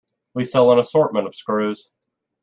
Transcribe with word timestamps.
We 0.33 0.45
sell 0.45 0.71
an 0.71 0.79
assortment 0.79 1.27
of 1.27 1.35
screws. 1.35 1.91